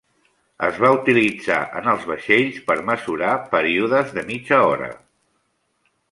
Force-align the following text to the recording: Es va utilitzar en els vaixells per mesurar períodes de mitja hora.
Es 0.67 0.77
va 0.83 0.89
utilitzar 0.93 1.57
en 1.81 1.89
els 1.91 2.07
vaixells 2.11 2.57
per 2.69 2.77
mesurar 2.87 3.35
períodes 3.51 4.09
de 4.19 4.23
mitja 4.31 4.63
hora. 4.71 4.89